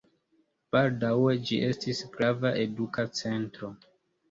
Baldaŭe 0.75 1.35
ĝi 1.51 1.59
estis 1.67 2.03
grava 2.17 2.55
eduka 2.65 3.09
centro. 3.23 3.73